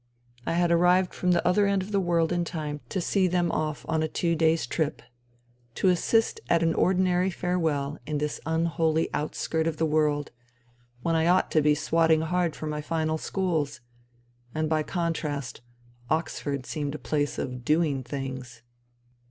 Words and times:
I 0.47 0.53
had 0.53 0.71
arrived 0.71 1.13
from 1.13 1.29
the 1.29 1.47
other 1.47 1.67
end 1.67 1.83
of 1.83 1.91
the 1.91 2.01
earth 2.01 2.31
in 2.31 2.43
time 2.43 2.81
to 2.89 2.99
see 2.99 3.27
them 3.27 3.51
off 3.51 3.85
on 3.87 4.01
a 4.01 4.07
two 4.07 4.35
days. 4.35 4.65
254 4.65 5.05
FUTILITY 5.05 5.75
trip: 5.75 5.75
to 5.75 5.93
assist 5.93 6.39
at 6.49 6.63
an 6.63 6.73
ordinary 6.73 7.29
farewell 7.29 7.99
in 8.07 8.17
this 8.17 8.41
unholy 8.43 9.09
outskirt 9.13 9.67
of 9.67 9.77
the 9.77 9.85
world, 9.85 10.31
when 11.03 11.15
I 11.15 11.27
ought 11.27 11.51
to 11.51 11.61
be 11.61 11.75
swotting 11.75 12.21
hard 12.23 12.55
for 12.55 12.65
my 12.65 12.81
Final 12.81 13.19
Schools! 13.19 13.79
And, 14.55 14.67
by 14.67 14.81
contrast, 14.81 15.61
Oxford 16.09 16.65
seemed 16.65 16.95
a 16.95 16.97
place 16.97 17.37
of 17.37 17.63
doing 17.63 18.01
things. 18.01 18.63